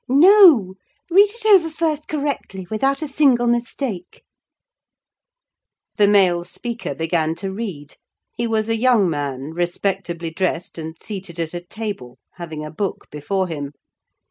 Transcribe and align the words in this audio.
"No, 0.09 0.73
read 1.11 1.29
it 1.29 1.45
over 1.45 1.69
first 1.69 2.07
correctly, 2.07 2.65
without 2.71 3.03
a 3.03 3.07
single 3.07 3.45
mistake." 3.45 4.23
The 5.97 6.07
male 6.07 6.43
speaker 6.43 6.95
began 6.95 7.35
to 7.35 7.51
read: 7.51 7.97
he 8.35 8.47
was 8.47 8.67
a 8.67 8.75
young 8.79 9.07
man, 9.07 9.51
respectably 9.53 10.31
dressed 10.31 10.79
and 10.79 10.97
seated 10.99 11.39
at 11.39 11.53
a 11.53 11.61
table, 11.61 12.17
having 12.37 12.65
a 12.65 12.71
book 12.71 13.09
before 13.11 13.45
him. 13.47 13.73